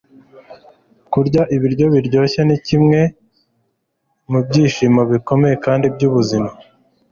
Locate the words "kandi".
5.65-5.85